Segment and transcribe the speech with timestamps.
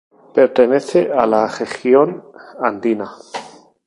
[0.33, 2.23] Pertenece a la región
[2.59, 3.07] andina.